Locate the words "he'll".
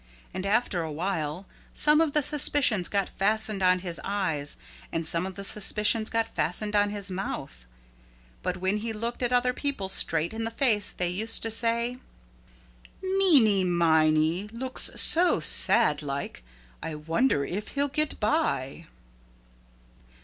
17.67-17.87